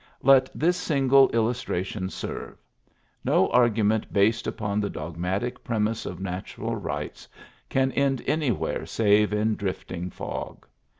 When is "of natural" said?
6.07-6.75